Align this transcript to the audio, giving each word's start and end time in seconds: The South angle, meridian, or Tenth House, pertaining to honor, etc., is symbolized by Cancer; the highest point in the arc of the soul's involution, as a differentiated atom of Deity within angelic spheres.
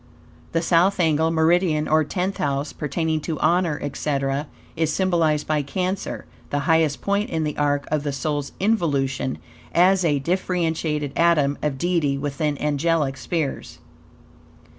The 0.53 0.63
South 0.63 0.99
angle, 0.99 1.29
meridian, 1.29 1.87
or 1.87 2.03
Tenth 2.03 2.37
House, 2.37 2.73
pertaining 2.73 3.21
to 3.21 3.39
honor, 3.39 3.77
etc., 3.83 4.47
is 4.75 4.91
symbolized 4.91 5.45
by 5.45 5.61
Cancer; 5.61 6.25
the 6.49 6.61
highest 6.61 7.01
point 7.01 7.29
in 7.29 7.43
the 7.43 7.55
arc 7.55 7.85
of 7.91 8.01
the 8.01 8.11
soul's 8.11 8.51
involution, 8.59 9.37
as 9.75 10.03
a 10.03 10.17
differentiated 10.17 11.11
atom 11.15 11.55
of 11.61 11.77
Deity 11.77 12.17
within 12.17 12.59
angelic 12.59 13.15
spheres. 13.15 13.77